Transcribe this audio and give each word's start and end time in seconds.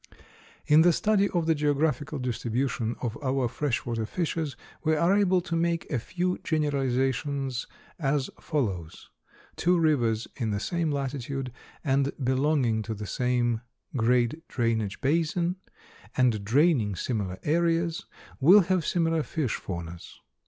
In 0.65 0.81
the 0.81 0.93
study 0.93 1.29
of 1.29 1.45
the 1.45 1.53
geographical 1.53 2.17
distribution 2.17 2.95
of 3.03 3.23
our 3.23 3.47
fresh 3.47 3.85
water 3.85 4.07
fishes, 4.07 4.55
we 4.83 4.95
are 4.95 5.15
able 5.15 5.41
to 5.41 5.55
make 5.55 5.87
a 5.91 5.99
few 5.99 6.39
generalizations 6.43 7.67
as 7.99 8.31
follows: 8.39 9.11
Two 9.57 9.77
rivers 9.77 10.27
in 10.37 10.49
the 10.49 10.59
same 10.59 10.89
latitude, 10.91 11.51
and 11.83 12.13
belonging 12.17 12.81
to 12.81 12.95
the 12.95 13.05
same 13.05 13.61
great 13.95 14.47
drainage 14.47 14.99
basin, 15.01 15.57
and 16.17 16.43
draining 16.43 16.95
similar 16.95 17.37
areas, 17.43 18.07
will 18.39 18.61
have 18.61 18.83
similar 18.83 19.21
fish 19.21 19.53
faunas. 19.57 20.17